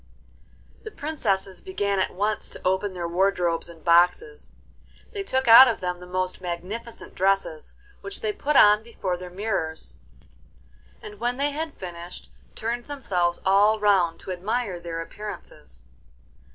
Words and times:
The 0.81 0.89
princesses 0.89 1.61
began 1.61 1.99
at 1.99 2.09
once 2.15 2.49
to 2.49 2.61
open 2.67 2.95
their 2.95 3.07
wardrobes 3.07 3.69
and 3.69 3.83
boxes. 3.85 4.51
They 5.11 5.21
took 5.21 5.47
out 5.47 5.67
of 5.67 5.79
them 5.79 5.99
the 5.99 6.07
most 6.07 6.41
magnificent 6.41 7.13
dresses, 7.13 7.75
which 8.01 8.21
they 8.21 8.33
put 8.33 8.55
on 8.55 8.81
before 8.81 9.15
their 9.15 9.29
mirrors, 9.29 9.97
and 11.03 11.19
when 11.19 11.37
they 11.37 11.51
had 11.51 11.75
finished, 11.75 12.31
turned 12.55 12.85
themselves 12.85 13.41
all 13.45 13.79
round 13.79 14.19
to 14.21 14.31
admire 14.31 14.79
their 14.79 15.01
appearances. 15.01 15.83